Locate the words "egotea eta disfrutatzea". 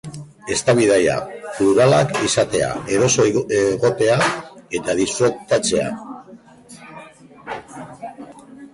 3.59-5.95